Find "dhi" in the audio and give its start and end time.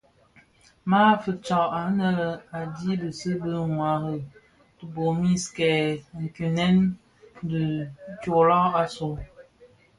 2.77-2.93, 7.49-7.65